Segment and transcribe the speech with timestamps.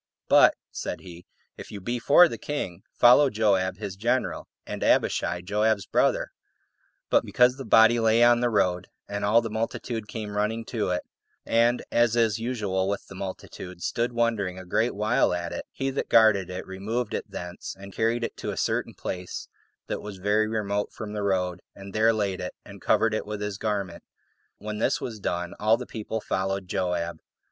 [0.27, 1.27] "But," said he,
[1.57, 6.31] "if you be for the king, follow Joab his general, and Abishai, Joab's brother:"
[7.11, 10.89] but because the body lay on the road, and all the multitude came running to
[10.89, 11.03] it,
[11.45, 15.91] and, as is usual with the multitude, stood wondering a great while at it, he
[15.91, 19.49] that guarded it removed it thence, and carried it to a certain place
[19.85, 23.39] that was very remote from the road, and there laid it, and covered it with
[23.39, 24.01] his garment.
[24.57, 27.19] When this was done, all the people followed Joab.